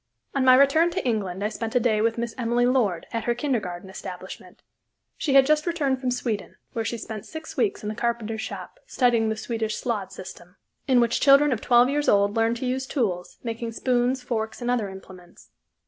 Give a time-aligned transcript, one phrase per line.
[0.33, 3.35] On my return to England I spent a day with Miss Emily Lord, at her
[3.35, 4.63] kindergarten establishment.
[5.15, 8.79] She had just returned from Sweden, where she spent six weeks in the carpenter's shop,
[8.87, 10.55] studying the Swedish Slöjd system,
[10.87, 14.71] in which children of twelve years old learn to use tools, making spoons, forks, and
[14.71, 15.51] other implements.